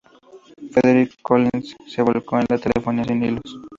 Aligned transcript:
Frederick 0.71 1.21
Collins 1.21 1.75
se 1.85 2.01
volcó 2.01 2.39
en 2.39 2.45
la 2.49 2.57
telefonía 2.57 3.03
sin 3.03 3.23
hilos. 3.23 3.59